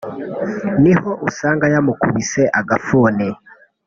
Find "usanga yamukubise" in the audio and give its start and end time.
1.27-2.41